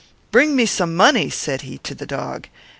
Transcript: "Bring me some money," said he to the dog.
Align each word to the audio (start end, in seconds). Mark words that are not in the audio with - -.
"Bring 0.31 0.55
me 0.55 0.65
some 0.65 0.95
money," 0.95 1.29
said 1.29 1.61
he 1.61 1.77
to 1.77 1.93
the 1.93 2.07
dog. 2.07 2.47